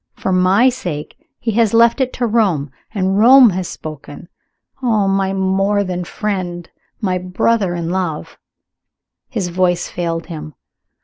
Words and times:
For 0.15 0.31
my 0.31 0.69
sake 0.69 1.15
he 1.37 1.51
has 1.51 1.75
left 1.75 2.01
it 2.01 2.11
to 2.13 2.25
Rome. 2.25 2.71
And 2.91 3.19
Rome 3.19 3.51
has 3.51 3.67
spoken. 3.67 4.29
Oh, 4.81 5.07
my 5.07 5.31
more 5.31 5.83
than 5.83 6.05
friend 6.05 6.67
my 7.01 7.19
brother 7.19 7.75
in 7.75 7.91
love!" 7.91 8.39
His 9.29 9.49
voice 9.49 9.89
failed 9.89 10.25
him. 10.25 10.55